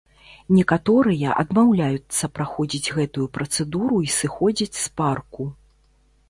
Некаторыя 0.59 1.33
адмаўляюцца 1.43 2.29
праходзіць 2.37 2.91
гэтую 2.97 3.27
працэдуру 3.37 4.01
і 4.09 4.11
сыходзяць 4.17 4.77
з 4.85 4.91
парку. 5.03 5.49